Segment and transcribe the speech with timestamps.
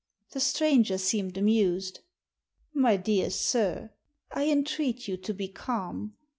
[0.31, 1.99] The stranger seemed amused.
[2.73, 3.91] "My dear sir!
[4.31, 6.15] I entreat you to be calm.